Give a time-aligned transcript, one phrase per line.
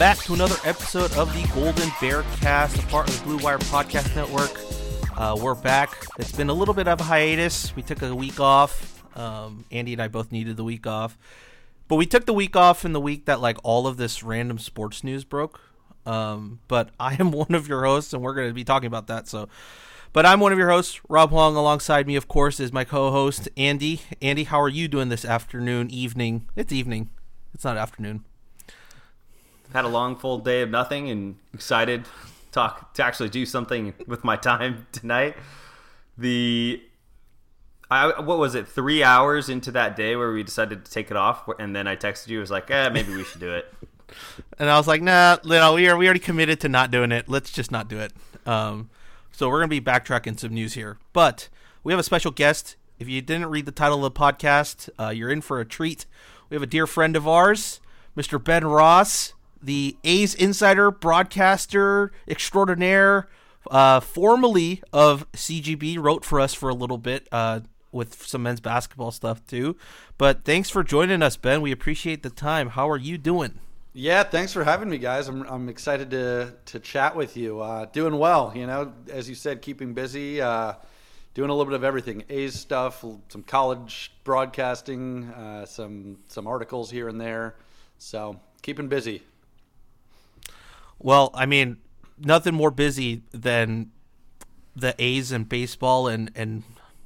[0.00, 3.58] Back to another episode of the Golden Bear Cast, a part of the Blue Wire
[3.58, 4.58] Podcast Network.
[5.14, 6.06] Uh, we're back.
[6.18, 7.76] It's been a little bit of a hiatus.
[7.76, 9.04] We took a week off.
[9.14, 11.18] Um, Andy and I both needed the week off,
[11.86, 14.58] but we took the week off in the week that like all of this random
[14.58, 15.60] sports news broke.
[16.06, 19.06] Um, but I am one of your hosts, and we're going to be talking about
[19.08, 19.28] that.
[19.28, 19.50] So,
[20.14, 21.56] but I'm one of your hosts, Rob Huang.
[21.56, 24.00] Alongside me, of course, is my co-host Andy.
[24.22, 26.48] Andy, how are you doing this afternoon, evening?
[26.56, 27.10] It's evening.
[27.52, 28.24] It's not afternoon
[29.72, 32.04] had a long full day of nothing and excited
[32.52, 35.36] talk to actually do something with my time tonight.
[36.18, 36.82] The
[37.90, 38.68] I what was it?
[38.68, 41.96] Three hours into that day where we decided to take it off, and then I
[41.96, 42.38] texted you.
[42.38, 43.72] I was like, "Eh, maybe we should do it."
[44.58, 47.28] and I was like, "Nah, no, we are we already committed to not doing it.
[47.28, 48.12] Let's just not do it."
[48.46, 48.90] Um,
[49.32, 51.48] so we're gonna be backtracking some news here, but
[51.82, 52.76] we have a special guest.
[52.98, 56.04] If you didn't read the title of the podcast, uh, you're in for a treat.
[56.48, 57.80] We have a dear friend of ours,
[58.16, 58.42] Mr.
[58.42, 59.32] Ben Ross
[59.62, 63.28] the A's insider, broadcaster extraordinaire,
[63.70, 67.60] uh, formerly of CGB, wrote for us for a little bit uh,
[67.92, 69.76] with some men's basketball stuff too.
[70.18, 71.60] But thanks for joining us, Ben.
[71.60, 72.70] We appreciate the time.
[72.70, 73.58] How are you doing?
[73.92, 75.26] Yeah, thanks for having me, guys.
[75.26, 77.60] I'm I'm excited to to chat with you.
[77.60, 80.40] Uh, doing well, you know, as you said, keeping busy.
[80.40, 80.74] Uh,
[81.34, 86.90] doing a little bit of everything: A's stuff, some college broadcasting, uh, some some articles
[86.90, 87.56] here and there.
[87.98, 89.22] So keeping busy.
[91.00, 91.78] Well, I mean,
[92.18, 93.90] nothing more busy than
[94.76, 96.62] the A's and baseball and and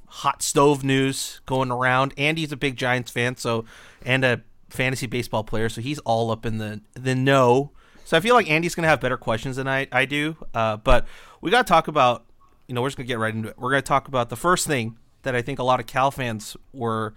[0.07, 2.13] hot stove news going around.
[2.17, 3.65] Andy's a big Giants fan, so
[4.05, 7.71] and a fantasy baseball player, so he's all up in the the know.
[8.03, 10.37] So I feel like Andy's gonna have better questions than I I do.
[10.53, 11.07] Uh, but
[11.41, 12.25] we got to talk about.
[12.67, 13.57] You know, we're just gonna get right into it.
[13.57, 16.57] We're gonna talk about the first thing that I think a lot of Cal fans
[16.73, 17.13] were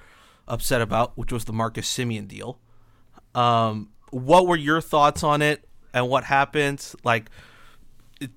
[0.46, 2.58] upset about, which was the Marcus Semien deal.
[3.34, 5.67] Um, what were your thoughts on it?
[5.92, 7.30] And what happens like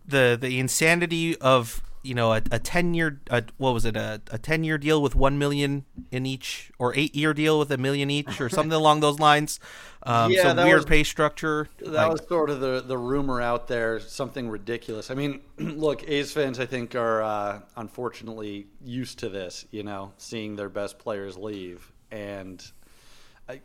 [0.08, 4.22] the the insanity of you know a, a 10 year a, what was it a,
[4.32, 7.78] a 10 year deal with 1 million in each or 8 year deal with a
[7.78, 9.60] million each or something along those lines.
[10.04, 13.40] Um, yeah, some weird was, pay structure that like, was sort of the, the rumor
[13.40, 15.12] out there something ridiculous.
[15.12, 20.12] I mean look a's fans i think are uh, unfortunately used to this you know
[20.18, 21.92] seeing their best players leave.
[22.12, 22.64] And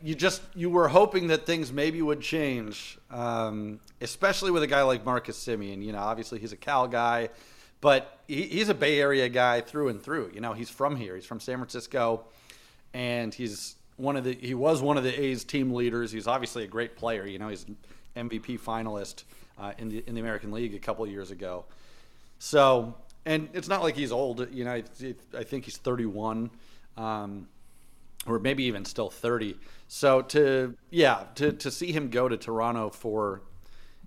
[0.01, 4.81] you just you were hoping that things maybe would change, um, especially with a guy
[4.83, 5.83] like Marcus Semien.
[5.83, 7.29] You know, obviously he's a Cal guy,
[7.81, 10.31] but he, he's a Bay Area guy through and through.
[10.33, 11.15] You know, he's from here.
[11.15, 12.25] He's from San Francisco,
[12.93, 16.11] and he's one of the he was one of the A's team leaders.
[16.11, 17.25] He's obviously a great player.
[17.25, 17.65] You know, he's
[18.15, 19.23] MVP finalist
[19.57, 21.65] uh, in the in the American League a couple of years ago.
[22.39, 22.95] So,
[23.25, 24.51] and it's not like he's old.
[24.53, 24.83] You know, I,
[25.35, 26.49] I think he's 31.
[26.97, 27.47] Um,
[28.27, 29.57] or maybe even still 30.
[29.87, 33.41] So to yeah, to to see him go to Toronto for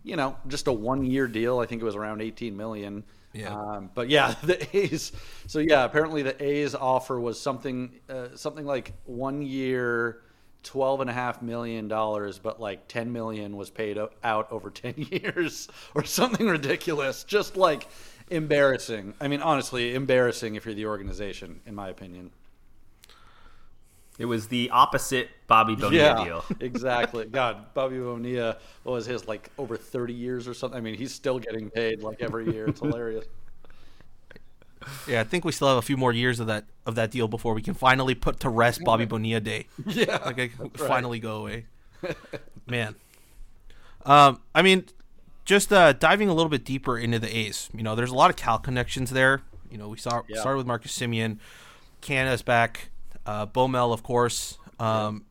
[0.02, 3.04] you know, just a one year deal, I think it was around 18 million.
[3.32, 3.54] Yeah.
[3.54, 5.12] Um, but yeah, the A's.
[5.46, 10.22] So yeah, apparently the A's offer was something uh, something like one year,
[10.62, 14.94] twelve and a half million dollars, but like 10 million was paid out over 10
[15.10, 17.24] years or something ridiculous.
[17.24, 17.88] Just like
[18.30, 19.14] embarrassing.
[19.20, 22.30] I mean, honestly, embarrassing if you're the organization, in my opinion.
[24.18, 26.44] It was the opposite Bobby Bonilla yeah, deal.
[26.60, 27.24] exactly.
[27.24, 30.76] God, Bobby Bonilla, what was his like over thirty years or something?
[30.76, 32.68] I mean, he's still getting paid like every year.
[32.68, 33.24] It's hilarious.
[35.06, 37.28] Yeah, I think we still have a few more years of that of that deal
[37.28, 39.66] before we can finally put to rest Bobby Bonilla Day.
[39.86, 40.76] Yeah, like I right.
[40.78, 41.66] finally go away.
[42.66, 42.94] Man,
[44.06, 44.84] um, I mean,
[45.44, 47.68] just uh, diving a little bit deeper into the A's.
[47.74, 49.42] You know, there's a lot of Cal connections there.
[49.70, 50.40] You know, we saw Yeah.
[50.40, 51.38] started with Marcus Semien,
[52.00, 52.89] Canha's back,
[53.26, 55.24] uh, Bomel, of course, um,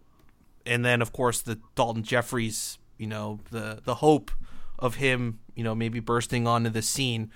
[0.66, 2.78] and then of course the Daulton Jefferies.
[2.98, 4.32] You know, the the hope
[4.78, 5.40] of him.
[5.56, 7.32] You know, maybe bursting onto the scene.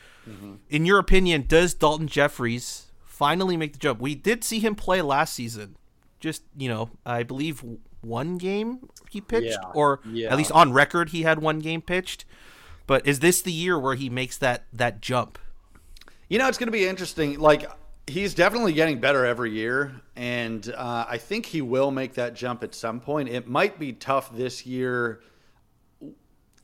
[0.69, 3.99] In your opinion, does Daulton Jefferies finally make the jump?
[3.99, 5.75] We did see him play last season.
[6.21, 7.61] Just you know, I believe
[7.99, 9.71] one game he pitched, Yeah.
[9.73, 10.29] or Yeah.
[10.31, 12.23] at least on record he had one game pitched.
[12.87, 15.37] But is this the year where he makes that that jump?
[16.29, 17.39] You know, it's going to be interesting.
[17.39, 17.69] Like,
[18.07, 22.63] he's definitely getting better every year, and uh, I think he will make that jump
[22.63, 23.29] at some point.
[23.29, 25.21] It might be tough this year.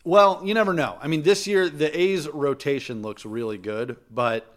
[0.03, 0.97] Well, you never know.
[1.01, 4.55] I mean, this year the A's rotation looks really good, but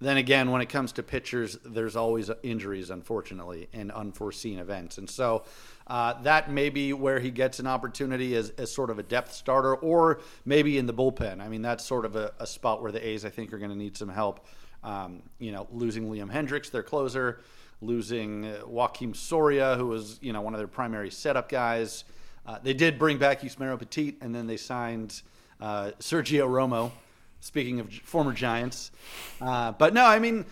[0.00, 5.08] then again, when it comes to pitchers, there's always injuries, unfortunately, and unforeseen events, and
[5.08, 5.44] so
[5.86, 9.32] uh, that may be where he gets an opportunity as, as sort of a depth
[9.32, 11.40] starter, or maybe in the bullpen.
[11.40, 13.70] I mean, that's sort of a, a spot where the A's, I think, are going
[13.70, 14.46] to need some help.
[14.84, 17.40] Um, you know, losing Liam Hendriks, their closer,
[17.80, 22.04] losing uh, Joakim Soria, who was you know one of their primary setup guys.
[22.46, 25.22] Uh, they did bring back Yusmeiro Petit, and then they signed
[25.60, 26.92] uh, Sergio Romo.
[27.40, 28.90] Speaking of former Giants,
[29.40, 30.46] uh, but no, I mean,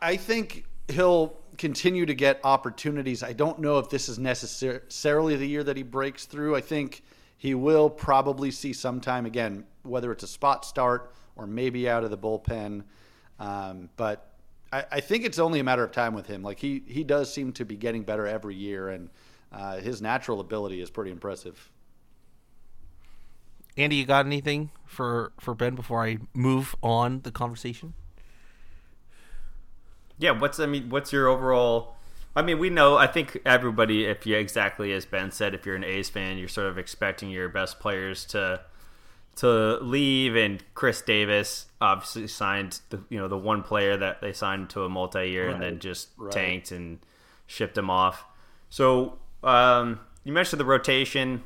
[0.00, 3.22] I- think he'll continue to get opportunities.
[3.22, 6.56] I don't know if this is necessarily the year that he breaks through.
[6.56, 7.02] I think
[7.36, 12.02] he will probably see some time again, whether it's a spot start or maybe out
[12.02, 12.84] of the bullpen.
[13.42, 14.28] Um, but
[14.72, 16.42] I, I think it's only a matter of time with him.
[16.42, 19.10] Like he he does seem to be getting better every year, and
[19.52, 21.68] uh, his natural ability is pretty impressive.
[23.76, 27.94] Andy, you got anything for for Ben before I move on the conversation?
[30.18, 31.96] Yeah, what's I mean, what's your overall?
[32.36, 32.96] I mean, we know.
[32.96, 36.48] I think everybody, if you exactly as Ben said, if you're an A's fan, you're
[36.48, 38.60] sort of expecting your best players to
[39.36, 44.32] to leave, and Khris Davis obviously signed the you know the one player that they
[44.32, 46.32] signed to a multi-year and then just right.
[46.32, 46.98] tanked and
[47.46, 48.24] shipped him off.
[48.70, 51.42] So um, you mentioned the rotation.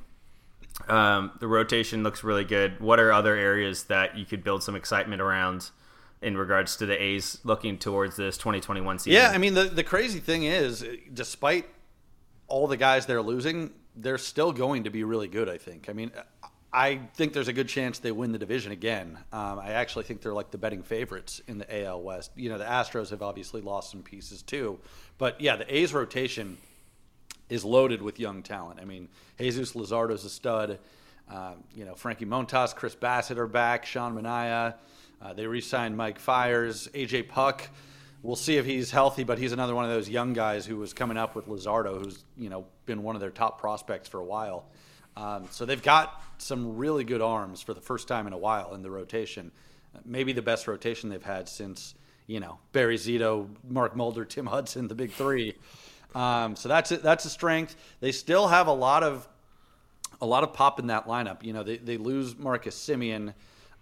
[0.89, 2.81] Um, the rotation looks really good.
[2.81, 5.71] What are other areas that you could build some excitement around
[6.21, 9.13] in regards to the A's looking towards this 2021 season?
[9.13, 11.67] Yeah, I mean the the crazy thing is, despite
[12.49, 15.49] all the guys they're losing, they're still going to be really good.
[15.49, 15.89] I think.
[15.89, 16.11] I mean,
[16.77, 19.17] I think there's a good chance they win the division again.
[19.33, 22.33] Um, I actually think they're like the betting favorites in the AL West.
[22.37, 24.79] You know, the Astros have obviously lost some pieces too,
[25.17, 26.59] but yeah, the A's rotation
[27.49, 28.79] is loaded with young talent.
[28.79, 29.09] I mean,
[29.41, 30.79] Jesus Luzardo's a stud.
[31.31, 33.87] Um, you know, Frankie Montas, Chris Bassitt are back.
[33.87, 34.75] Sean Manaea.
[35.23, 37.67] Uh, they re-signed Mike Fiers, AJ Puk.
[38.23, 40.93] We'll see if he's healthy, but he's another one of those young guys who was
[40.93, 44.25] coming up with Luzardo, who's you know been one of their top prospects for a
[44.25, 44.67] while.
[45.17, 48.75] Um, so they've got some really good arms for the first time in a while
[48.75, 49.51] in the rotation.
[50.05, 51.95] Maybe the best rotation they've had since
[52.27, 55.55] you know Barry Zito, Mark Mulder, Tim Hudson, the big three.
[56.15, 57.77] Um, so that's a, that's a strength.
[58.01, 59.29] They still have a lot of
[60.21, 61.43] a lot of pop in that lineup.
[61.43, 63.35] You know, they, they lose Marcus Semien,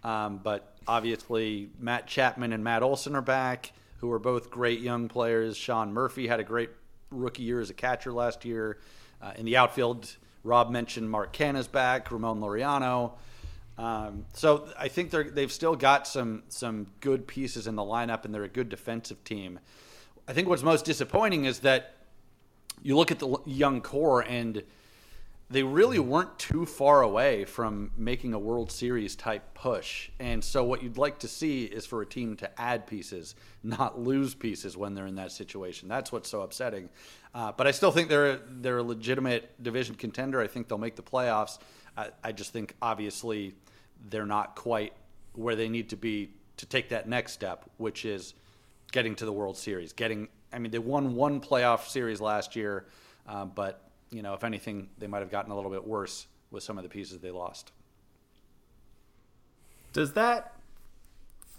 [0.02, 5.08] um, but obviously Matt Chapman and Matt Olson are back, who are both great young
[5.08, 5.56] players.
[5.56, 6.70] Sean Murphy had a great
[7.10, 8.78] rookie year as a catcher last year.
[9.22, 13.12] Uh, in the outfield, Rob mentioned Mark Canha's back, Ramon Laureano.
[13.76, 18.24] Um, so I think they're, they've still got some some good pieces in the lineup,
[18.24, 19.58] and they're a good defensive team.
[20.28, 21.96] I think what's most disappointing is that
[22.82, 24.62] you look at the young core and
[25.50, 30.10] they really weren't too far away from making a World Series type push.
[30.18, 34.00] And so, what you'd like to see is for a team to add pieces, not
[34.00, 35.88] lose pieces when they're in that situation.
[35.88, 36.88] That's what's so upsetting.
[37.34, 40.40] Uh, but I still think they're they're a legitimate division contender.
[40.40, 41.58] I think they'll make the playoffs.
[41.96, 43.54] I, I just think obviously
[44.08, 44.92] they're not quite
[45.34, 48.34] where they need to be to take that next step, which is
[48.92, 49.92] getting to the World Series.
[49.92, 52.86] Getting, I mean, they won one playoff series last year,
[53.26, 53.83] uh, but
[54.14, 56.84] you know, if anything, they might have gotten a little bit worse with some of
[56.84, 57.72] the pieces they lost.
[59.92, 60.54] Does that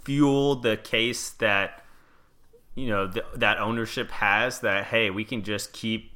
[0.06, 1.84] fuel the case that
[2.76, 6.14] you know th- that ownership has that hey, we can just keep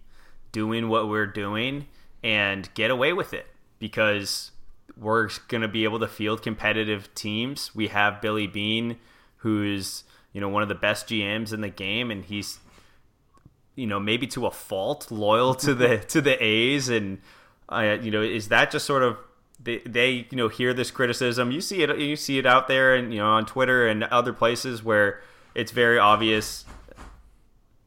[0.53, 1.88] doing what we're doing
[2.24, 4.51] and get away with it because
[4.96, 7.75] we're going to be able to field competitive teams.
[7.75, 8.98] We have Billy Beane
[9.38, 12.60] who's, you know, one of the best GMs in the game and he's
[13.79, 17.19] you know, maybe to a fault, loyal to the to the A's, and
[17.69, 19.17] uh, you know, is that just sort of
[19.62, 21.51] they, they you know hear this criticism?
[21.51, 24.33] You see it, you see it out there, and you know, on Twitter and other
[24.33, 25.21] places where
[25.55, 26.65] it's very obvious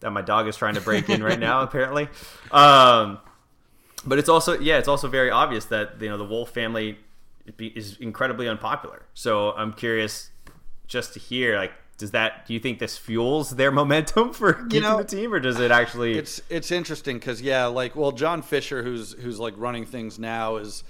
[0.01, 2.09] that my dog is trying to break in right now, apparently.
[2.51, 3.19] Um,
[4.05, 6.99] but it's also yeah, it's also very obvious that you know the Wolff family
[7.59, 9.03] is incredibly unpopular.
[9.15, 10.31] So I'm curious
[10.87, 14.75] just to hear like does that do you think this fuels their momentum for keeping
[14.77, 18.13] you know, the team or does it actually it's it's interesting because yeah like well
[18.13, 20.83] john fisher who's who's like running things now is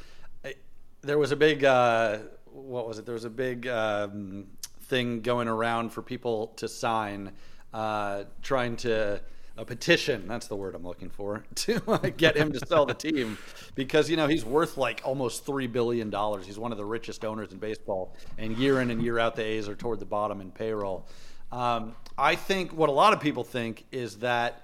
[1.03, 3.07] there was a big uh, what was it?
[3.07, 4.47] There was a big um,
[4.83, 7.33] thing going around for people to sign
[7.73, 9.21] uh, trying to
[9.59, 13.39] a petition that's the word i'm looking for to get him to sell the team.
[13.75, 16.47] Because you know he's worth like almost three billion dollars.
[16.47, 18.15] He's one of the richest owners in baseball.
[18.39, 21.07] And year in and year out the a's are toward the bottom in payroll.
[21.51, 24.63] Um, i think what a lot of people think is that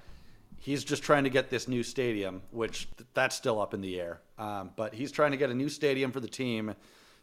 [0.58, 4.20] he's just trying to get this new stadium which that's still up in the air.
[4.38, 6.74] Um, but he's trying to get a new stadium for the team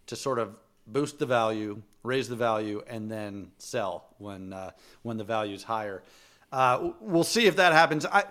[0.07, 0.55] to sort of
[0.87, 5.63] boost the value raise the value and then sell when uh, when the value is
[5.63, 6.03] higher
[6.55, 8.05] uh, we'll see if that happens.
[8.05, 8.23] I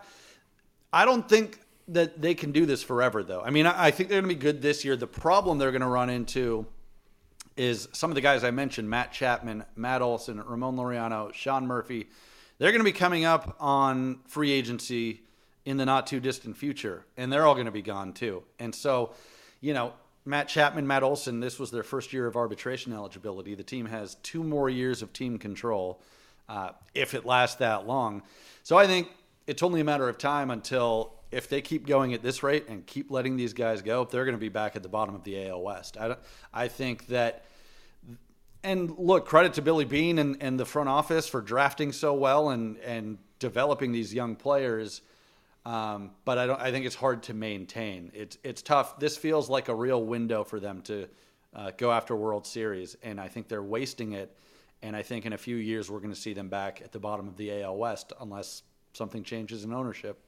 [0.91, 3.43] I don't think that they can do this forever, though.
[3.43, 4.97] I mean, I, I think they're going to be good this year.
[4.97, 6.65] The problem they're going to run into
[7.59, 12.09] is some of the guys I mentioned: Matt Chapman, Matt Olson, Ramon Laureano, Sean Murphy.
[12.57, 15.21] They're going to be coming up on free agency
[15.67, 18.43] in the not too distant future, and they're all going to be gone too.
[18.59, 19.13] And so,
[19.61, 19.93] you know,
[20.25, 23.55] Matt Chapman, Matt Olson, this was their first year of arbitration eligibility.
[23.55, 26.01] The team has two more years of team control
[26.49, 28.23] uh, if it lasts that long.
[28.63, 29.09] So I think
[29.47, 32.87] it's only a matter of time until if they keep going at this rate and
[32.87, 35.49] keep letting these guys go, they're going to be back at the bottom of the
[35.49, 35.97] AL West.
[35.97, 36.17] I,
[36.53, 37.45] I think that,
[38.63, 42.51] and look, credit to Billy Beane and, and the front office for drafting so well
[42.51, 45.03] and, and developing these young players.
[45.67, 46.61] Um, but I don't.
[46.61, 48.13] I think it's hard to maintain.
[48.15, 48.99] It's it's tough.
[48.99, 51.09] This feels like a real window for them to
[51.55, 54.31] uh, go after World Series, and I think they're wasting it
[54.85, 56.99] and I think in a few years, we're going to see them back at the
[56.99, 58.63] bottom of the AL West unless
[58.93, 60.19] something changes in ownership.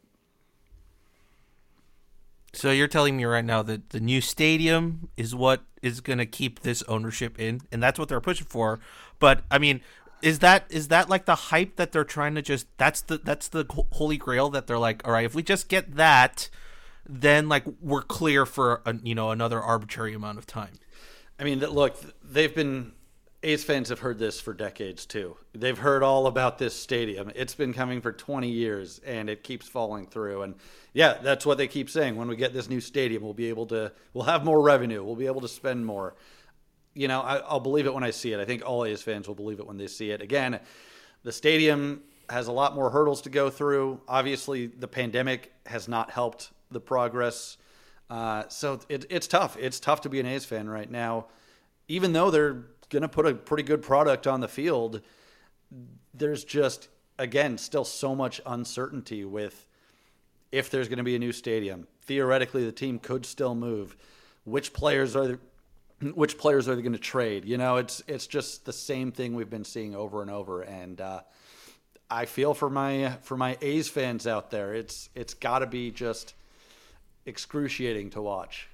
[2.54, 6.26] So you're telling me right now that the new stadium is what is going to
[6.26, 8.80] keep this ownership in, and that's what they're pushing for.
[9.18, 9.82] But I mean,
[10.22, 12.66] is that is that like the hype that they're trying to just?
[12.78, 15.96] That's the that's the holy grail that they're like, all right, if we just get
[15.96, 16.48] that,
[17.06, 20.72] then like we're clear for a, you know another arbitrary amount of time.
[21.38, 22.92] I mean, look, they've been
[23.42, 25.36] A's fans have heard this for decades too.
[25.54, 27.30] They've heard all about this stadium.
[27.34, 30.42] It's been coming for 20 years and it keeps falling through.
[30.42, 30.54] And
[30.94, 32.16] yeah, that's what they keep saying.
[32.16, 35.04] When we get this new stadium, we'll be able to, we'll have more revenue.
[35.04, 36.16] We'll be able to spend more.
[36.94, 38.40] You know, I, will believe it when I see it.
[38.40, 40.22] I think all A's fans will believe it when they see it.
[40.22, 40.58] Again,
[41.22, 44.00] the stadium has a lot more hurdles to go through.
[44.08, 47.58] Obviously, the pandemic has not helped the progress.
[48.08, 49.56] Uh, so it, it's tough.
[49.60, 51.26] It's tough to be an A's fan right now,
[51.88, 55.00] even though they're going to put a pretty good product on the field.
[56.14, 56.88] There's just
[57.18, 59.66] again still so much uncertainty with
[60.52, 61.86] if there's going to be a new stadium.
[62.02, 63.96] Theoretically, the team could still move.
[64.44, 65.38] Which players are
[66.14, 67.44] which players are they going to trade?
[67.44, 70.62] You know, it's it's just the same thing we've been seeing over and over.
[70.62, 71.20] And uh,
[72.10, 75.90] I feel for my for my A's fans out there, it's it's got to be
[75.90, 76.34] just
[77.24, 78.68] excruciating to watch.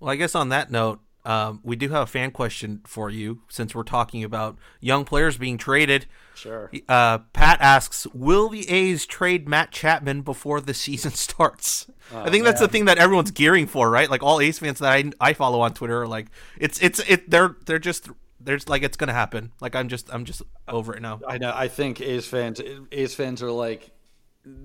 [0.00, 3.42] Well, I guess on that note, um, we do have a fan question for you
[3.48, 6.06] since we're talking about young players being traded.
[6.34, 6.70] Sure.
[6.88, 12.30] Uh, Pat asks, "Will the A's trade Matt Chapman before the season starts?" Oh, I
[12.30, 14.08] think that's the thing that everyone's gearing for, right?
[14.08, 17.28] Like all A's fans that I, I follow on Twitter are like, "It's it's it."
[17.30, 18.08] They're they're just
[18.40, 19.52] there's like it's gonna happen.
[19.60, 21.20] Like I'm just I'm just over it now.
[21.26, 21.52] I know.
[21.54, 22.60] I think A's fans
[22.92, 23.90] A's fans are like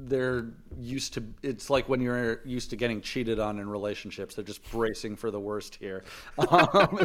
[0.06, 0.48] they're
[0.80, 4.36] used to it's like when you're used to getting cheated on in relationships.
[4.36, 6.04] They're just bracing for the worst here.
[6.38, 7.00] Um,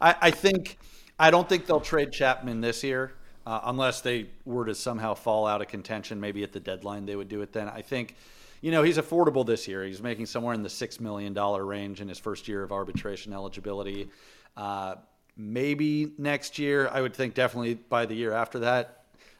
[0.00, 0.78] I, I, think
[1.18, 3.12] i don't think they'll trade chapman this year
[3.46, 7.16] uh, unless they were to somehow fall out of contention maybe at the deadline they
[7.16, 7.68] would do it then.
[7.68, 8.16] I think
[8.60, 9.84] you know he's affordable this year.
[9.84, 13.32] He's making somewhere in the six million dollar range in his first year of arbitration
[13.32, 14.08] eligibility.
[14.56, 14.96] Uh,
[15.36, 18.95] maybe next year i would think definitely by the year after that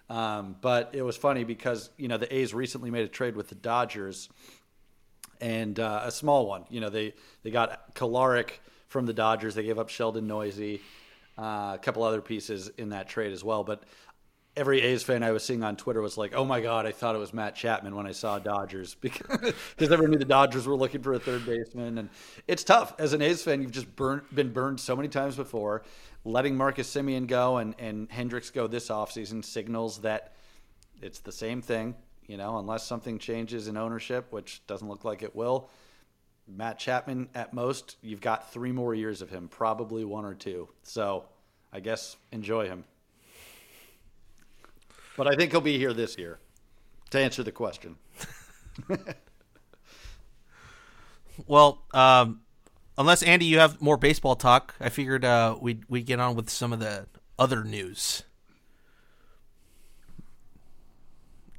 [0.08, 3.48] um, but it was funny because you know the A's recently made a trade with
[3.48, 4.28] the Dodgers,
[5.40, 6.64] and uh, a small one.
[6.70, 8.50] You know they they got Kolarek
[8.88, 9.54] from the Dodgers.
[9.54, 10.80] They gave up Sheldon Neuse,
[11.38, 13.64] uh, a couple other pieces in that trade as well.
[13.64, 13.82] But
[14.56, 17.14] every A's fan I was seeing on Twitter was like, "Oh my god, I thought
[17.14, 19.44] it was Matt Chapman when I saw Dodgers because
[19.80, 22.08] everyone knew the Dodgers were looking for a third baseman." And
[22.46, 23.60] it's tough as an A's fan.
[23.60, 25.82] You've just been burned so many times before
[26.26, 30.32] letting Marcus Semien go and, and Hendriks go this offseason signals that
[31.00, 31.94] it's the same thing,
[32.26, 35.70] you know, unless something changes in ownership, which doesn't look like it will.
[36.48, 40.68] Matt Chapman, at most, you've got three more years of him, probably one or two.
[40.82, 41.26] So
[41.72, 42.84] I guess enjoy him.
[45.16, 46.38] But I think he'll be here this year
[47.10, 47.96] to answer the question.
[51.46, 52.40] well, um,
[52.98, 56.50] unless Andy, you have more baseball talk, I figured uh, we'd we get on with
[56.50, 57.06] some of the
[57.38, 58.22] other news.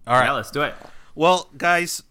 [0.05, 0.73] All right, yeah, let's do it.
[1.15, 2.03] Well, guys,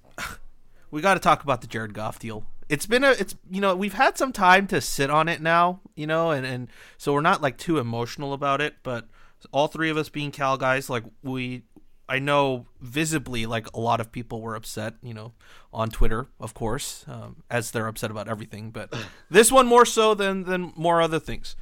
[0.90, 2.44] we got to talk about the Jared Goff deal.
[2.68, 5.80] It's been a, it's you know we've had some time to sit on it now,
[5.94, 6.68] you know, and and
[6.98, 9.06] so we're not like too emotional about it, but
[9.52, 11.62] all three of us being Cal guys, like we
[12.08, 15.32] I know visibly like a lot of people were upset, you know,
[15.72, 18.70] on Twitter, of course, um, as they're upset about everything.
[18.70, 18.94] But
[19.30, 21.56] this one more so than than more other things.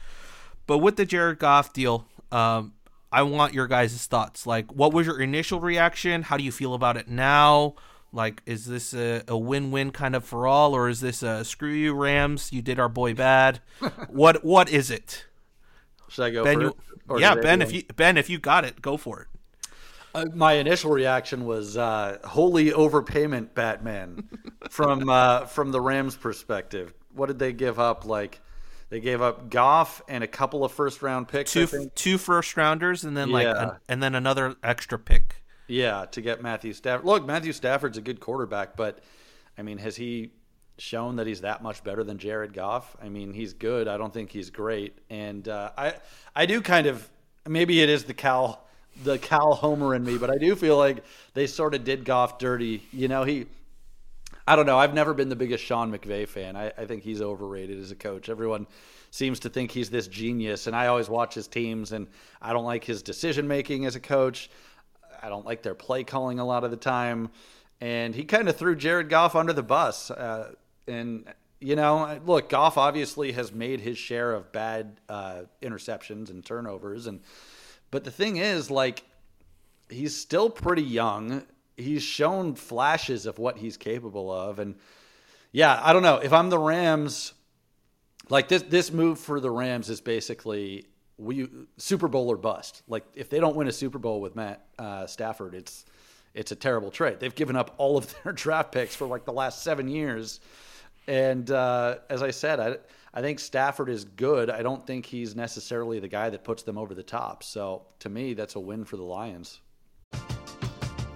[0.67, 2.75] But with the Jared Goff deal, um,
[3.11, 4.47] I want your guys' thoughts.
[4.47, 6.23] Like, what was your initial reaction?
[6.23, 7.75] How do you feel about it now?
[8.13, 11.73] Like, is this a, a win-win kind of for all, or is this a screw
[11.73, 12.53] you Rams?
[12.53, 13.61] You did our boy bad.
[14.09, 15.27] what what is it?
[16.09, 16.77] Should I go ben, first?
[17.09, 17.63] You, yeah, Ben.
[17.63, 19.29] If you Ben, if you got it, go for it.
[20.15, 24.29] Uh, my initial reaction was uh, holy overpayment, Batman,
[24.71, 26.95] from uh, from the Rams' perspective.
[27.15, 28.05] What did they give up?
[28.05, 28.41] Like
[28.91, 31.53] they gave up Goff and a couple of first round picks.
[31.53, 33.77] Two two first rounders, and then like yeah.
[33.89, 35.43] and then another extra pick.
[35.67, 37.07] Yeah, to get Matthew Stafford.
[37.07, 39.01] Look, Matthew Stafford's a good quarterback, but
[39.59, 40.31] I mean, has he
[40.79, 42.97] shown that he's that much better than Jared Goff?
[43.03, 43.89] I mean, he's good.
[43.89, 45.95] I don't think he's great, and uh, I
[46.37, 47.11] I do kind of
[47.49, 48.64] maybe it is the Cal
[49.03, 52.39] the Cal Homer in me, but I do feel like they sort of did Goff
[52.39, 52.83] dirty.
[52.93, 53.47] You know, he.
[54.47, 54.79] I don't know.
[54.79, 56.55] I've never been the biggest Sean McVay fan.
[56.55, 58.29] I, I think he's overrated as a coach.
[58.29, 58.67] Everyone
[59.11, 62.09] seems to think he's this genius, and I always watch his teams, and
[62.43, 64.51] I don't like his decision making as a coach.
[65.23, 67.31] I don't like their play calling a lot of the time,
[67.81, 70.11] and he kind of threw Jared Goff under the bus.
[70.11, 70.53] Uh,
[70.87, 76.45] and you know, look, Goff obviously has made his share of bad uh, interceptions and
[76.45, 77.21] turnovers, and
[77.95, 79.05] but the thing is, like,
[79.89, 81.45] he's still pretty young.
[81.77, 84.59] He's shown flashes of what he's capable of.
[84.59, 84.75] And
[85.53, 86.17] yeah, I don't know.
[86.17, 87.35] If I'm the Rams,
[88.29, 90.87] like this this move for the Rams is basically
[91.19, 92.83] we Super Bowl or bust.
[92.89, 95.85] Like if they don't win a Super Bowl with Matt uh, Stafford, it's
[96.35, 97.21] it's a terrible trade.
[97.21, 100.41] They've given up all of their draft picks for like the last seven years,
[101.07, 102.77] and uh, as I said, I
[103.17, 104.51] I think Stafford is good.
[104.51, 107.45] I don't think he's necessarily the guy that puts them over the top.
[107.45, 109.61] So to me, that's a win for the Lions.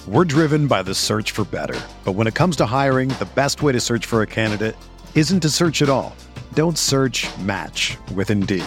[0.06, 1.78] We're driven by the search for better.
[2.04, 4.76] But when it comes to hiring, the best way to search for a candidate
[5.16, 6.14] isn't to search at all.
[6.54, 8.64] Don't search match with Indeed.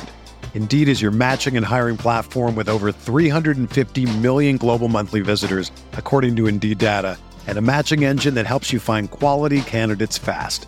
[0.53, 6.36] Indeed is your matching and hiring platform with over 350 million global monthly visitors, according
[6.36, 10.67] to Indeed data, and a matching engine that helps you find quality candidates fast.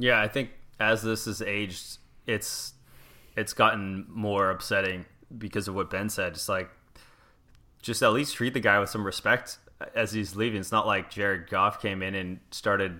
[0.00, 2.72] Yeah, I think as this has aged, it's
[3.36, 5.04] it's gotten more upsetting
[5.36, 6.32] because of what Ben said.
[6.32, 6.70] It's like
[7.82, 9.58] just at least treat the guy with some respect
[9.94, 10.60] as he's leaving.
[10.60, 12.98] It's not like Jared Goff came in and started,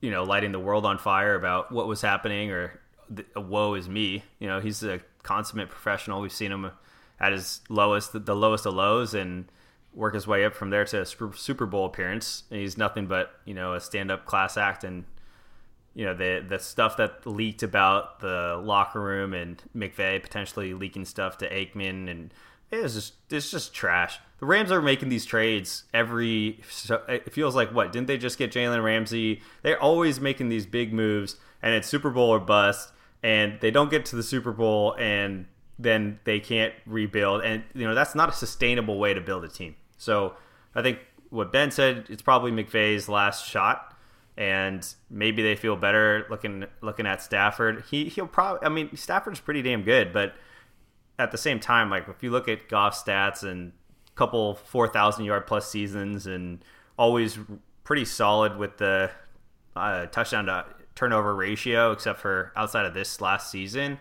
[0.00, 2.80] you know, lighting the world on fire about what was happening or
[3.36, 4.24] woe is me.
[4.38, 6.20] You know, he's a consummate professional.
[6.20, 6.70] We've seen him
[7.20, 9.50] at his lowest, the lowest of lows, and
[9.94, 12.44] work his way up from there to a Super Bowl appearance.
[12.50, 15.04] And he's nothing but you know a stand-up class act and
[15.98, 21.04] you know the the stuff that leaked about the locker room and McVay potentially leaking
[21.04, 22.32] stuff to Aikman and
[22.70, 24.20] it was just it's just trash.
[24.38, 26.60] The Rams are making these trades every.
[27.08, 29.42] It feels like what didn't they just get Jalen Ramsey?
[29.62, 32.92] They're always making these big moves, and it's Super Bowl or bust.
[33.24, 35.46] And they don't get to the Super Bowl, and
[35.80, 37.42] then they can't rebuild.
[37.42, 39.74] And you know that's not a sustainable way to build a team.
[39.96, 40.34] So
[40.76, 43.97] I think what Ben said, it's probably McVay's last shot
[44.38, 47.84] and maybe they feel better looking looking at Stafford.
[47.90, 48.64] He he'll probably.
[48.64, 50.34] I mean, Stafford's pretty damn good, but
[51.18, 53.72] at the same time, like if you look at Goff stats and
[54.08, 56.64] a couple four thousand yard plus seasons and
[56.96, 57.36] always
[57.82, 59.10] pretty solid with the
[59.74, 63.98] uh, touchdown to turnover ratio, except for outside of this last season.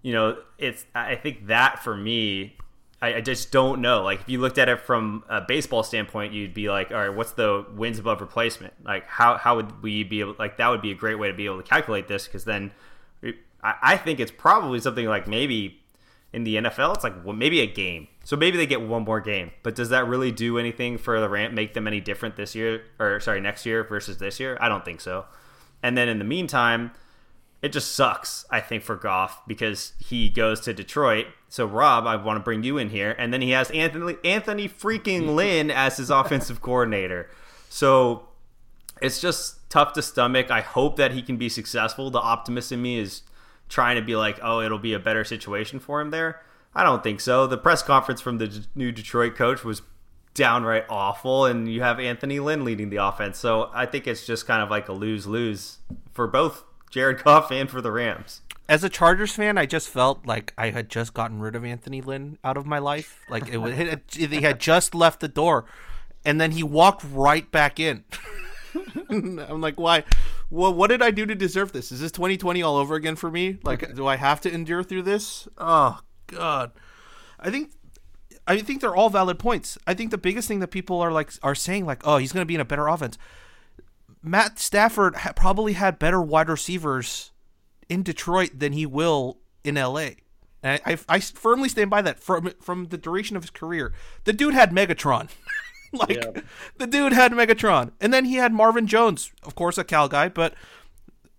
[0.00, 2.56] You know, it's I think that for me
[3.04, 4.02] I, I, just don't know.
[4.02, 7.14] Like if you looked at it from a baseball standpoint, you'd be like, all right,
[7.14, 8.72] what's the wins above replacement?
[8.82, 10.36] Like how how would we be able?
[10.38, 12.72] Like that would be a great way to be able to calculate this because then
[13.62, 15.82] I, I think it's probably something like maybe
[16.32, 18.08] in the NFL, it's like well, maybe a game.
[18.24, 19.50] So maybe they get one more game.
[19.62, 21.52] But does that really do anything for the ramp?
[21.52, 24.56] Make them any different this year or sorry next year versus this year?
[24.62, 25.26] I don't think so.
[25.82, 26.92] And then in the meantime
[27.64, 31.28] it just sucks, I think, for Goff because he goes to Detroit.
[31.54, 34.68] So Rob, I want to bring you in here, and then he has Anthony Anthony
[34.68, 37.30] freaking Lynn as his offensive coordinator.
[37.68, 38.26] So
[39.00, 40.50] it's just tough to stomach.
[40.50, 42.10] I hope that he can be successful.
[42.10, 43.22] The optimist in me is
[43.68, 46.42] trying to be like, oh, it'll be a better situation for him there.
[46.74, 47.46] I don't think so.
[47.46, 49.80] The press conference from the new Detroit coach was
[50.34, 53.38] downright awful, and you have Anthony Lynn leading the offense.
[53.38, 55.78] So I think it's just kind of like a lose lose
[56.14, 58.40] for both Jared Goff and for the Rams.
[58.68, 62.00] As a Chargers fan, I just felt like I had just gotten rid of Anthony
[62.00, 63.20] Lynn out of my life.
[63.28, 63.74] Like it was,
[64.12, 65.66] he had just left the door,
[66.24, 68.04] and then he walked right back in.
[69.10, 70.04] I'm like, why?
[70.50, 71.92] Well, what did I do to deserve this?
[71.92, 73.58] Is this 2020 all over again for me?
[73.62, 75.46] Like, do I have to endure through this?
[75.58, 76.72] Oh God,
[77.38, 77.72] I think
[78.46, 79.78] I think they're all valid points.
[79.86, 82.42] I think the biggest thing that people are like are saying like, oh, he's going
[82.42, 83.18] to be in a better offense.
[84.22, 87.30] Matt Stafford ha- probably had better wide receivers
[87.88, 90.10] in Detroit than he will in LA.
[90.62, 93.92] And I, I, I firmly stand by that from from the duration of his career.
[94.24, 95.28] The dude had Megatron.
[95.92, 96.42] like yeah.
[96.78, 97.92] the dude had Megatron.
[98.00, 100.54] And then he had Marvin Jones, of course a Cal guy, but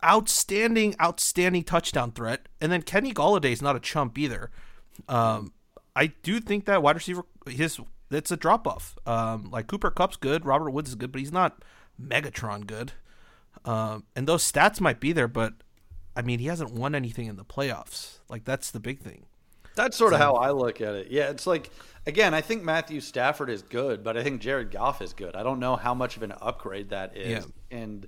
[0.03, 2.47] outstanding outstanding touchdown threat.
[2.62, 4.51] And then Kenny Golladay is not a chump either.
[5.10, 5.53] Um,
[5.95, 7.79] I do think that wide receiver his
[8.12, 8.97] it's a drop off.
[9.05, 11.63] Um, like Cooper Kupp's good, Robert Woods is good, but he's not
[12.01, 12.93] Megatron good.
[13.63, 15.53] Um, and those stats might be there, but
[16.15, 18.19] I mean, he hasn't won anything in the playoffs.
[18.30, 19.25] Like that's the big thing.
[19.75, 21.12] That's sort of how I look at it.
[21.12, 21.69] Yeah, it's like
[22.08, 25.36] again, I think Matthew Stafford is good, but I think Jared Goff is good.
[25.36, 27.45] I don't know how much of an upgrade that is.
[27.45, 27.78] Yeah.
[27.78, 28.08] And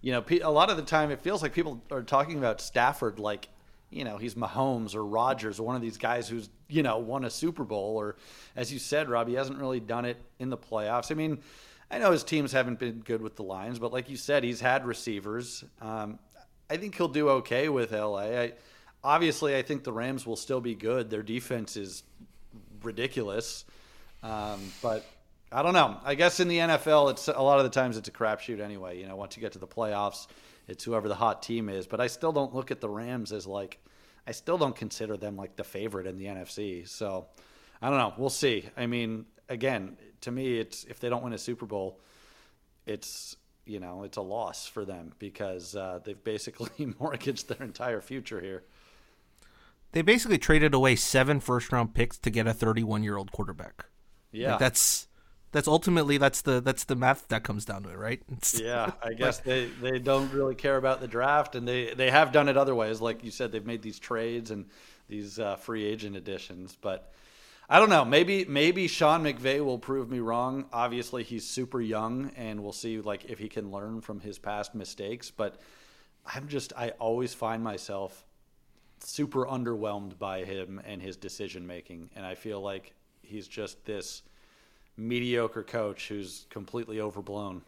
[0.00, 3.18] you know, a lot of the time it feels like people are talking about Stafford
[3.18, 3.48] like
[3.90, 7.24] you know he's Mahomes or Rodgers or one of these guys who's you know won
[7.24, 8.16] a Super Bowl or
[8.54, 11.10] as you said, Rob, he hasn't really done it in the playoffs.
[11.10, 11.38] I mean,
[11.90, 14.60] I know his teams haven't been good with the Lions, but like you said, he's
[14.60, 15.64] had receivers.
[15.80, 16.18] Um,
[16.70, 18.18] I think he'll do okay with LA.
[18.18, 18.52] I,
[19.02, 21.10] obviously, I think the Rams will still be good.
[21.10, 22.02] Their defense is
[22.82, 23.64] ridiculous,
[24.22, 25.04] um, but
[25.50, 25.98] I don't know.
[26.04, 29.00] I guess in the NFL, it's a lot of the times it's a crapshoot anyway.
[29.00, 30.26] You know, once you get to the playoffs,
[30.66, 31.86] it's whoever the hot team is.
[31.86, 33.78] But I still don't look at the Rams as like,
[34.26, 36.86] I still don't consider them like the favorite in the NFC.
[36.86, 37.26] So
[37.80, 38.12] I don't know.
[38.18, 38.68] We'll see.
[38.76, 41.98] I mean, again, to me, it's if they don't win a Super Bowl,
[42.86, 43.36] it's
[43.68, 48.40] you know it's a loss for them because uh, they've basically mortgaged their entire future
[48.40, 48.64] here.
[49.92, 53.86] They basically traded away seven first round picks to get a 31 year old quarterback.
[54.32, 55.08] Yeah, like that's
[55.52, 58.22] that's ultimately that's the that's the math that comes down to it, right?
[58.32, 62.10] It's, yeah, I guess they, they don't really care about the draft, and they they
[62.10, 63.00] have done it other ways.
[63.00, 64.66] Like you said, they've made these trades and
[65.08, 67.12] these uh, free agent additions, but
[67.68, 68.04] I don't know.
[68.04, 70.64] Maybe maybe Sean McVay will prove me wrong.
[70.72, 74.74] Obviously, he's super young, and we'll see like if he can learn from his past
[74.74, 75.30] mistakes.
[75.30, 75.60] But
[76.24, 78.24] I'm just I always find myself
[79.00, 84.22] super underwhelmed by him and his decision making, and I feel like he's just this
[84.96, 87.62] mediocre coach who's completely overblown.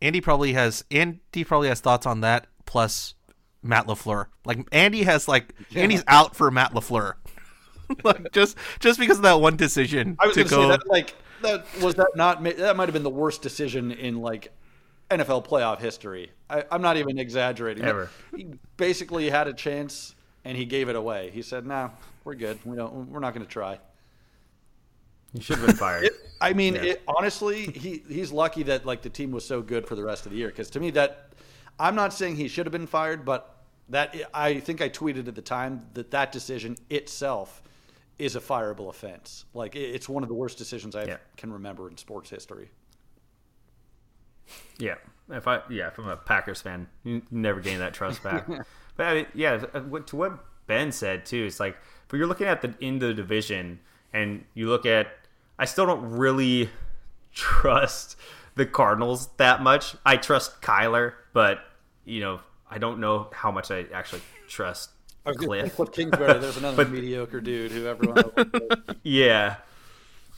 [0.00, 2.46] Andy probably has Andy probably has thoughts on that.
[2.64, 3.14] Plus,
[3.64, 4.26] Matt Lafleur.
[4.44, 5.82] Like Andy has like yeah.
[5.82, 7.14] Andy's out for Matt Lafleur.
[8.04, 10.62] like just just because of that one decision I was to go.
[10.62, 14.20] Say that, like that was that not that might have been the worst decision in
[14.20, 14.52] like
[15.10, 16.30] NFL playoff history.
[16.48, 17.84] I, am not even exaggerating.
[17.84, 18.10] Ever.
[18.34, 18.46] He
[18.76, 21.30] basically had a chance and he gave it away.
[21.32, 21.90] He said, "Nah,
[22.24, 22.58] we're good.
[22.64, 23.10] We don't.
[23.10, 23.78] We're not going to try."
[25.32, 26.04] He should have been fired.
[26.04, 26.82] it, I mean, yeah.
[26.82, 30.26] it, honestly, he he's lucky that like the team was so good for the rest
[30.26, 30.48] of the year.
[30.48, 31.32] Because to me, that
[31.78, 33.53] I'm not saying he should have been fired, but
[33.88, 37.62] that I think I tweeted at the time that that decision itself
[38.18, 39.44] is a fireable offense.
[39.54, 41.16] Like it's one of the worst decisions I yeah.
[41.36, 42.70] can remember in sports history.
[44.78, 44.94] Yeah,
[45.30, 48.46] if I yeah, if I'm a Packers fan, you never gain that trust back.
[48.96, 52.46] but I mean, yeah, uh, to what Ben said too, it's like if you're looking
[52.46, 53.80] at the in the division
[54.12, 55.08] and you look at,
[55.58, 56.70] I still don't really
[57.32, 58.16] trust
[58.54, 59.96] the Cardinals that much.
[60.04, 61.60] I trust Kyler, but
[62.04, 62.40] you know,
[62.74, 64.90] I don't know how much I actually trust
[65.24, 65.76] Cliff.
[65.76, 68.32] Cliff Kingsbury, there's another mediocre dude who everyone.
[69.04, 69.56] yeah,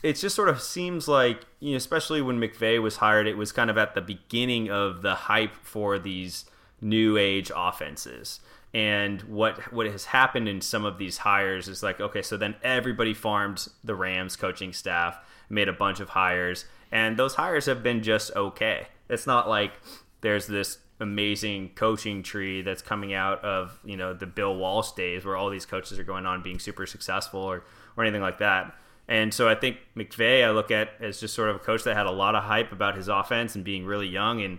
[0.03, 3.53] it just sort of seems like you know, especially when McVay was hired, it was
[3.53, 6.44] kind of at the beginning of the hype for these
[6.81, 8.40] new age offenses.
[8.75, 12.55] And what what has happened in some of these hires is like, okay, so then
[12.62, 15.18] everybody farmed the Rams coaching staff,
[15.49, 18.88] made a bunch of hires, and those hires have been just okay.
[19.09, 19.72] It's not like
[20.20, 25.25] there's this amazing coaching tree that's coming out of you know the Bill Walsh days
[25.25, 27.65] where all these coaches are going on being super successful or
[27.97, 28.75] or anything like that.
[29.09, 31.97] And so I think McVay I look at as just sort of a coach that
[31.97, 34.59] had a lot of hype about his offense and being really young and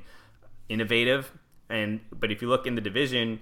[0.69, 1.31] innovative.
[1.69, 3.39] And but if you look in the division,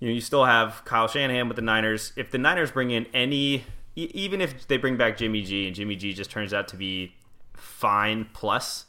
[0.00, 2.12] you know you still have Kyle Shanahan with the Niners.
[2.16, 5.96] If the Niners bring in any, even if they bring back Jimmy G and Jimmy
[5.96, 7.14] G just turns out to be
[7.54, 8.86] fine plus,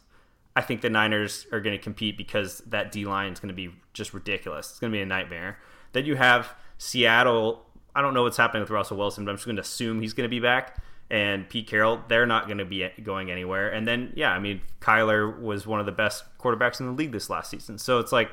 [0.58, 3.54] I think the Niners are going to compete because that D line is going to
[3.54, 4.72] be just ridiculous.
[4.72, 5.60] It's going to be a nightmare.
[5.94, 7.64] Then you have Seattle.
[7.96, 10.14] I don't know what's happening with Russell Wilson, but I'm just going to assume he's
[10.14, 13.70] going to be back and Pete Carroll, they're not going to be going anywhere.
[13.70, 17.12] And then, yeah, I mean, Kyler was one of the best quarterbacks in the league
[17.12, 17.78] this last season.
[17.78, 18.32] So it's like,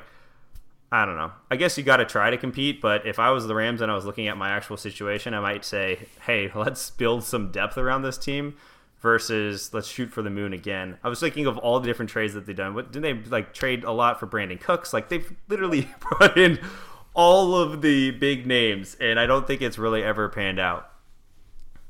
[0.91, 1.31] I don't know.
[1.51, 3.91] I guess you got to try to compete, but if I was the Rams and
[3.91, 7.77] I was looking at my actual situation, I might say, hey, let's build some depth
[7.77, 8.55] around this team
[9.01, 10.97] versus let's shoot for the moon again.
[11.03, 12.73] I was thinking of all the different trades that they've done.
[12.73, 14.93] What did they like trade a lot for Brandin Cooks?
[14.93, 16.59] Like they've literally brought in
[17.13, 20.89] all of the big names, and I don't think it's really ever panned out.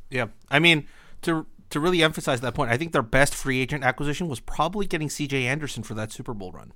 [0.10, 0.88] Yeah, I mean
[1.24, 4.86] to to really emphasize that point, I think their best free agent acquisition was probably
[4.86, 5.46] getting C.J.
[5.46, 6.74] Anderson for that Super Bowl run.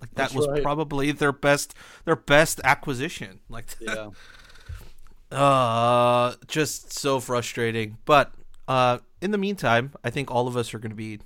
[0.00, 0.62] Like that That's was right.
[0.62, 3.40] probably their best their best acquisition.
[3.48, 4.10] Like yeah.
[5.36, 7.98] uh just so frustrating.
[8.04, 8.32] But
[8.70, 11.18] uh in the meantime, I think all of us are going to be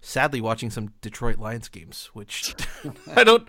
[0.00, 2.54] sadly watching some Detroit Lions games, which
[3.16, 3.48] I don't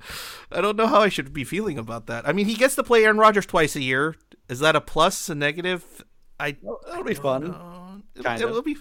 [0.52, 2.28] I don't know how I should be feeling about that.
[2.28, 4.16] I mean, he gets to play Aaron Rodgers twice a year.
[4.48, 6.04] Is that a plus, a negative?
[6.40, 6.56] I
[6.88, 7.54] that'll be fun.
[8.22, 8.52] Kind it'll, of.
[8.52, 8.78] It'll be,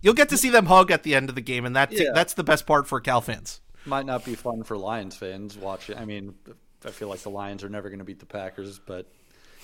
[0.00, 2.10] you'll get to see them hug at the end of the game, and that's yeah.
[2.14, 3.60] that's the best part for Cal fans.
[3.86, 5.96] Might not be fun for Lions fans watching.
[5.96, 6.34] I mean,
[6.84, 9.06] I feel like the Lions are never going to beat the Packers, but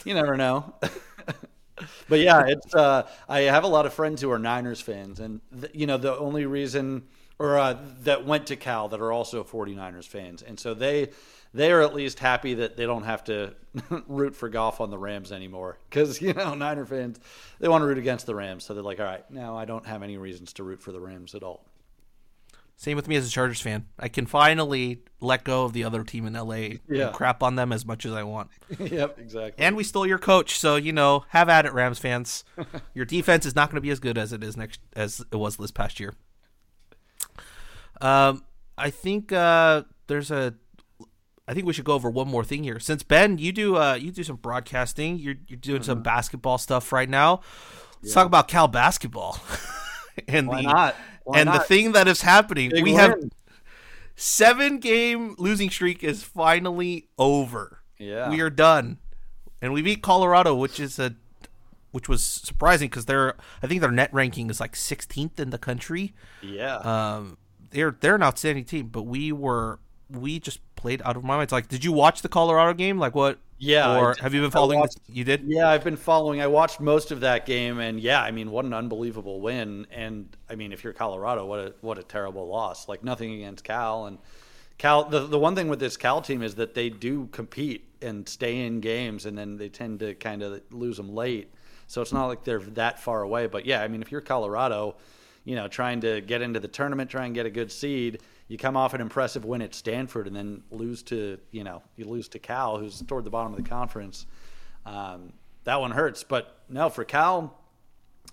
[0.05, 0.75] you never know.
[2.09, 2.75] but yeah, it's.
[2.75, 5.99] Uh, I have a lot of friends who are Niners fans, and th- you know
[5.99, 7.05] the only reason
[7.39, 11.11] or uh, that went to Cal that are also 49ers fans, and so they
[11.53, 13.55] they are at least happy that they don't have to
[14.09, 15.79] root for Goff on the Rams anymore.
[15.89, 17.21] Because you know, Niner fans
[17.61, 19.87] they want to root against the Rams, so they're like, all right, now I don't
[19.87, 21.65] have any reasons to root for the Rams at all.
[22.79, 23.87] Same with me as a Chargers fan.
[23.99, 27.07] I can finally let go of the other team in LA yeah.
[27.07, 28.51] and crap on them as much as I want.
[28.79, 29.65] yep, exactly.
[29.65, 32.45] And we stole your coach, so you know, have at it, Rams fans.
[32.95, 35.37] your defense is not going to be as good as it is next as it
[35.37, 36.13] was this past year.
[38.03, 38.45] Um,
[38.77, 40.55] I think uh, there's a
[41.49, 42.81] I think we should go over one more thing here.
[42.81, 45.87] Since Ben, you do uh, you do some broadcasting, you're you're doing mm-hmm.
[45.87, 47.41] some basketball stuff right now.
[48.03, 48.15] Let's yeah.
[48.15, 49.39] talk about Cal basketball.
[50.29, 50.97] and Why the not?
[51.27, 51.59] Why and not?
[51.59, 53.01] the thing that is happening, Big we win.
[53.01, 53.19] have
[54.15, 57.83] seven game losing streak is finally over.
[57.99, 58.99] Yeah, we are done,
[59.61, 61.17] and we beat Colorado, which is a
[61.91, 65.59] which was surprising because they're I think their net ranking is like 16th in the
[65.59, 66.15] country.
[66.43, 67.39] Yeah, um,
[67.71, 71.51] they're they're an outstanding team, but we were we just played out of my mind.
[71.51, 72.99] like, did you watch the Colorado game?
[72.99, 73.41] Like, what?
[73.59, 73.99] Yeah.
[73.99, 74.79] Or have you been following?
[74.79, 75.45] Watched, you did?
[75.47, 76.41] Yeah, I've been following.
[76.41, 79.87] I watched most of that game, and yeah, I mean, what an unbelievable win.
[79.91, 82.89] And I mean, if you're Colorado, what a what a terrible loss.
[82.89, 84.19] Like nothing against Cal and
[84.79, 85.05] Cal.
[85.05, 88.67] The the one thing with this Cal team is that they do compete and stay
[88.67, 91.53] in games, and then they tend to kind of lose them late.
[91.87, 93.47] So it's not like they're that far away.
[93.47, 94.97] But yeah, I mean, if you're Colorado,
[95.45, 98.57] you know, trying to get into the tournament, try and get a good seed you
[98.57, 102.29] come off an impressive win at Stanford and then lose to you know you lose
[102.29, 104.27] to Cal, who's toward the bottom of the conference.
[104.85, 105.33] Um,
[105.65, 107.59] that one hurts, but no, for Cal,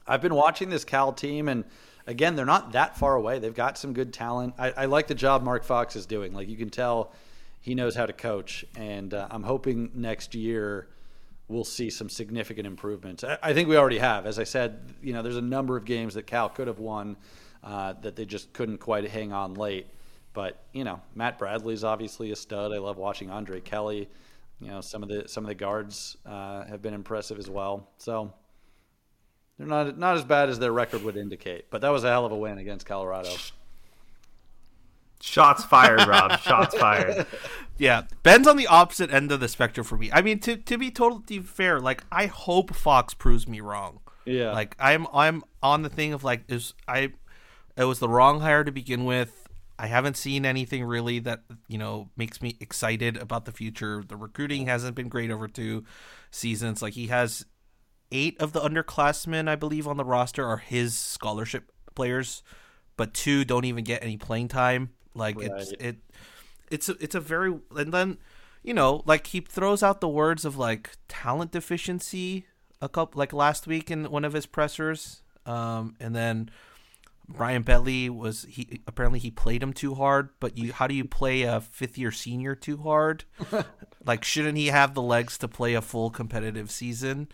[0.08, 1.64] I've been watching this Cal team, and
[2.06, 3.40] again, they're not that far away.
[3.40, 4.54] They've got some good talent.
[4.60, 6.34] I, I like the job Mark Fox is doing.
[6.34, 7.12] Like you can tell,
[7.60, 10.90] he knows how to coach, and uh, I'm hoping next year
[11.48, 13.24] we'll see some significant improvements.
[13.24, 14.26] I, I, think we already have.
[14.26, 17.18] As I said, you know, there's a number of games that Cal could have won
[17.64, 19.88] uh, that they just couldn't quite hang on late.
[20.34, 22.72] But you know, Matt Bradley's obviously a stud.
[22.72, 24.10] I love watching Andre Kelly.
[24.60, 27.90] You know, some of the some of the guards uh, have been impressive as well.
[27.98, 28.34] So
[29.58, 31.70] they're not not as bad as their record would indicate.
[31.70, 33.32] But that was a hell of a win against Colorado.
[35.22, 36.40] Shots fired, Rob.
[36.40, 37.26] Shots fired.
[37.78, 40.12] Yeah, Ben's on the opposite end of the spectrum for me.
[40.14, 44.00] I mean, to to be totally fair, like I hope Fox proves me wrong.
[44.26, 44.52] Yeah.
[44.52, 47.14] Like I'm I'm on the thing of like is I
[47.76, 49.43] it was the wrong hire to begin with.
[49.78, 54.04] I haven't seen anything really that you know makes me excited about the future.
[54.08, 55.84] The recruiting hasn't been great over two
[56.32, 56.82] seasons.
[56.82, 57.46] Like he has
[58.12, 62.44] eight of the underclassmen, I believe, on the roster are his scholarship players,
[62.98, 64.92] but two don't even get any playing time.
[65.16, 65.52] Like right.
[65.52, 65.98] it's it,
[66.70, 68.18] it's a, it's a very and then
[68.64, 72.46] you know like he throws out the words of like talent deficiency
[72.82, 76.50] a couple like last week in one of his pressers, um, and then
[77.28, 81.06] Brian Bentley was he apparently he played him too hard, but you how do you
[81.06, 83.24] play a fifth year senior too hard?
[84.06, 87.30] like shouldn't he have the legs to play a full competitive season?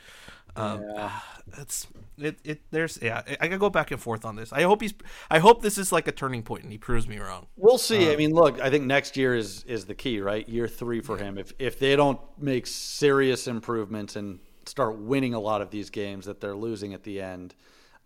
[0.56, 1.12] Um, yeah.
[1.58, 4.54] It's it, it there's yeah I can go back and forth on this.
[4.54, 4.94] I hope he's
[5.32, 7.48] I hope this is like a turning point and he proves me wrong.
[7.56, 8.08] We'll see.
[8.08, 10.48] Um, I mean, look, I think next year is is the key, right?
[10.48, 11.38] Year three for him.
[11.38, 16.26] If if they don't make serious improvements and start winning a lot of these games
[16.28, 17.56] that they're losing at the end,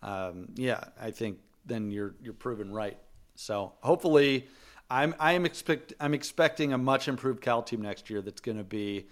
[0.02, 2.98] um, yeah, I think then you're you're proven right.
[3.36, 4.48] So hopefully,
[4.90, 8.22] I'm I'm expect I'm expecting a much improved Cal team next year.
[8.22, 9.08] That's going to be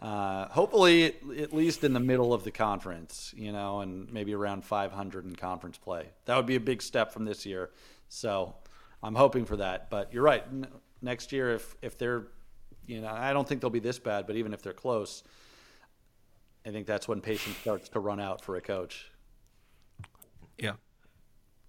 [0.00, 4.64] uh, hopefully at least in the middle of the conference, you know, and maybe around
[4.64, 6.10] 500 in conference play.
[6.26, 7.70] That would be a big step from this year.
[8.08, 8.54] So
[9.02, 9.88] I'm hoping for that.
[9.88, 10.44] But you're right.
[10.50, 10.66] N-
[11.00, 12.28] next year, if if they're,
[12.86, 15.22] you know, I don't think they'll be this bad, but even if they're close,
[16.64, 19.10] I think that's when patience starts to run out for a coach.
[20.58, 20.72] Yeah.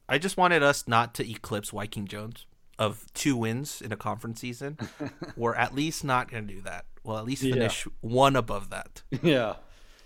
[0.10, 2.46] I just wanted us not to eclipse Wyking Jones
[2.80, 4.78] of two wins in a conference season.
[5.36, 6.86] We're at least not going to do that.
[7.04, 7.92] We'll at least finish yeah.
[8.02, 9.02] one above that.
[9.22, 9.56] Yeah.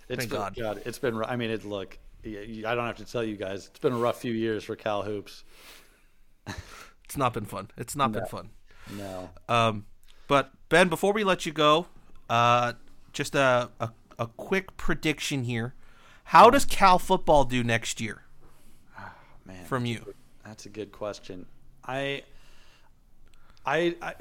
[0.08, 0.56] It's Thank been, God.
[0.56, 0.82] God.
[0.86, 3.94] It's been, I mean, it, look, I don't have to tell you guys, it's been
[3.94, 5.44] a rough few years for Cal Hoops.
[7.06, 7.70] it's not been fun.
[7.78, 8.20] It's not no.
[8.20, 8.50] been fun.
[8.98, 9.30] No.
[9.48, 9.86] Um,
[10.28, 11.88] but Ben, before we let you go,
[12.30, 12.74] uh,
[13.14, 15.76] just a, a, a quick prediction here.
[16.26, 18.24] How does Cal football do next year?
[19.46, 20.14] Man, from you?
[20.46, 21.46] That's a good question.
[21.86, 22.24] I,
[23.66, 24.14] I, I,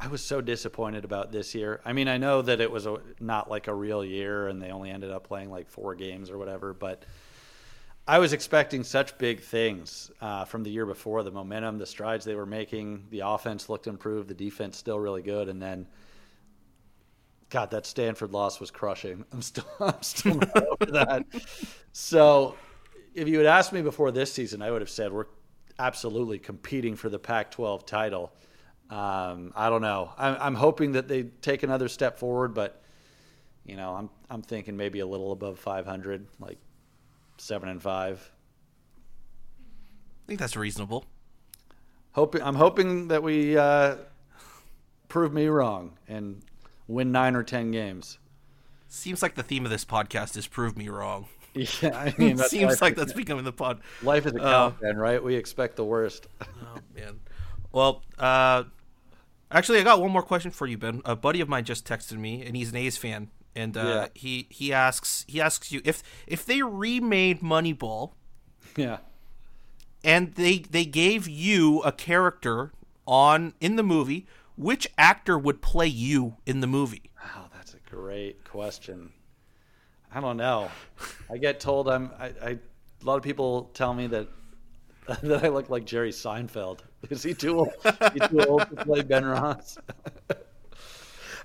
[0.00, 1.80] I was so disappointed about this year.
[1.84, 4.70] I mean, I know that it was a, not like a real year, and they
[4.70, 6.72] only ended up playing like four games or whatever.
[6.72, 7.04] But
[8.06, 11.22] I was expecting such big things uh, from the year before.
[11.22, 15.22] The momentum, the strides they were making, the offense looked improved, the defense still really
[15.22, 15.86] good, and then.
[17.50, 19.24] God, that Stanford loss was crushing.
[19.32, 21.24] I'm still, I'm still not over that.
[21.92, 22.56] So
[23.18, 25.26] if you had asked me before this season, I would have said we're
[25.78, 28.32] absolutely competing for the Pac-12 title.
[28.90, 30.12] Um, I don't know.
[30.16, 32.82] I'm, I'm, hoping that they take another step forward, but
[33.66, 36.56] you know, I'm I'm thinking maybe a little above 500, like
[37.36, 38.30] seven and five.
[40.24, 41.04] I think that's reasonable.
[42.12, 43.96] Hoping I'm hoping that we uh,
[45.08, 46.42] prove me wrong and
[46.86, 48.18] win nine or ten games.
[48.88, 51.26] Seems like the theme of this podcast is prove me wrong.
[51.82, 53.80] Yeah, I mean, that seems like that's becoming the pod.
[54.02, 55.22] Life is a uh, right?
[55.22, 56.26] We expect the worst.
[56.40, 57.20] oh man.
[57.72, 58.64] Well, uh,
[59.50, 61.02] actually, I got one more question for you, Ben.
[61.04, 64.06] A buddy of mine just texted me, and he's an A's fan, and uh, yeah.
[64.14, 68.12] he he asks he asks you if if they remade Moneyball,
[68.76, 68.98] yeah,
[70.04, 72.72] and they they gave you a character
[73.06, 77.10] on in the movie, which actor would play you in the movie?
[77.22, 79.12] Wow, that's a great question.
[80.12, 80.70] I don't know.
[81.30, 82.10] I get told I'm.
[82.18, 84.28] I, I a lot of people tell me that
[85.22, 86.80] that I look like Jerry Seinfeld.
[87.10, 87.72] Is he too old?
[88.12, 89.78] he too old to play Ben Ross?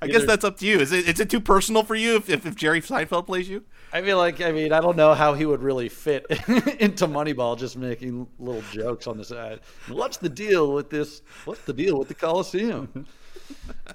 [0.01, 0.79] I guess that's up to you.
[0.79, 3.63] Is it is it too personal for you if, if, if Jerry Seinfeld plays you?
[3.91, 6.25] I feel like I mean I don't know how he would really fit
[6.79, 9.59] into Moneyball, just making little jokes on the side.
[9.87, 11.21] What's the deal with this?
[11.45, 13.05] What's the deal with the Coliseum?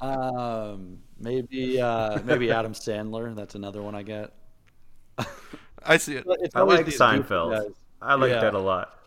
[0.01, 3.35] um, maybe uh, maybe Adam Sandler.
[3.35, 4.33] That's another one I get.
[5.85, 6.25] I see it.
[6.27, 7.73] It's I like Seinfeld.
[8.01, 8.41] I like yeah.
[8.41, 8.99] that a lot.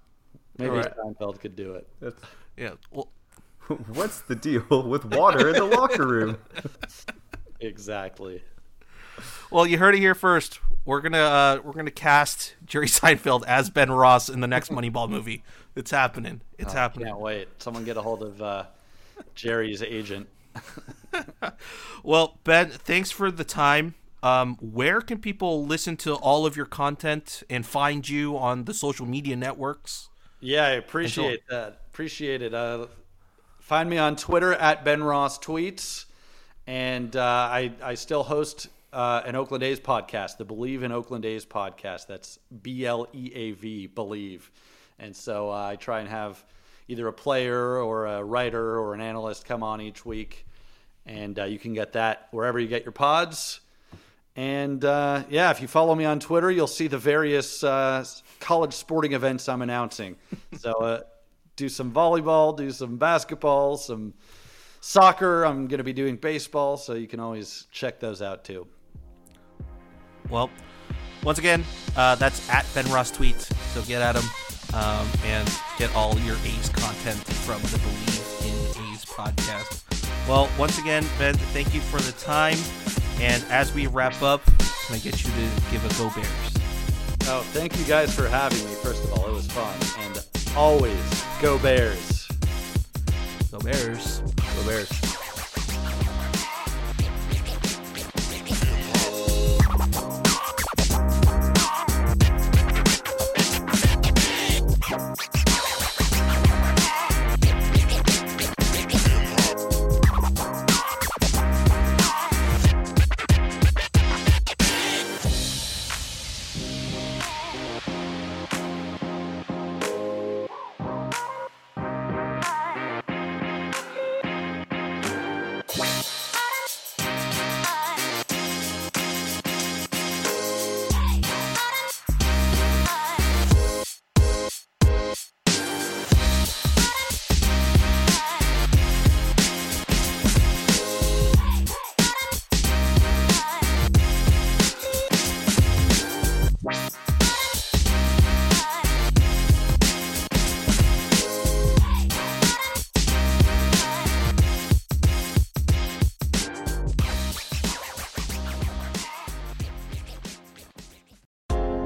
[0.57, 0.97] Maybe right.
[0.97, 1.87] Seinfeld could do it.
[2.01, 2.21] It's,
[2.57, 2.71] yeah.
[2.91, 3.09] Well,
[3.93, 6.37] what's the deal with water in the locker room?
[7.59, 8.43] exactly.
[9.49, 10.59] Well, you heard it here first.
[10.85, 15.09] We're gonna uh, we're gonna cast Jerry Seinfeld as Ben Ross in the next Moneyball
[15.09, 15.43] movie.
[15.75, 16.41] It's happening.
[16.57, 17.07] It's oh, happening.
[17.07, 17.47] Can't wait.
[17.59, 18.65] Someone get a hold of uh,
[19.35, 20.27] Jerry's agent.
[22.03, 23.95] well, Ben, thanks for the time.
[24.23, 28.73] Um, where can people listen to all of your content and find you on the
[28.73, 30.09] social media networks?
[30.39, 31.81] Yeah, I appreciate that.
[31.91, 32.53] Appreciate it.
[32.53, 32.87] Uh,
[33.59, 36.05] find me on Twitter at Ben Ross Tweets,
[36.67, 41.25] and uh, I I still host uh, an Oakland A's podcast, the Bleav in Oakland
[41.25, 42.07] A's podcast.
[42.07, 44.41] That's B L E A V, Bleav,
[44.99, 46.43] and so uh, I try and have
[46.87, 50.45] either a player or a writer or an analyst come on each week,
[51.05, 53.61] and uh, you can get that wherever you get your pods.
[54.35, 58.05] And uh, yeah, if you follow me on Twitter, you'll see the various uh,
[58.39, 60.15] college sporting events I'm announcing.
[60.57, 61.01] so uh,
[61.55, 64.13] do some volleyball, do some basketball, some
[64.79, 65.43] soccer.
[65.43, 68.67] I'm going to be doing baseball, so you can always check those out too.
[70.29, 70.49] Well,
[71.23, 71.63] once again,
[71.95, 73.53] uh, that's at Ben Ross tweets.
[73.73, 74.23] So get at him
[74.73, 80.27] um, and get all your A's content from the Bleav in A's podcast.
[80.27, 82.57] Well, once again, Ben, thank you for the time.
[83.21, 86.27] And as we wrap up, can I get you to give a go Bears?
[87.25, 88.73] Oh, thank you guys for having me.
[88.73, 89.77] First of all, it was fun.
[89.99, 90.25] And
[90.57, 92.27] always go Bears.
[93.51, 94.21] Go Bears.
[94.21, 95.00] Go Bears.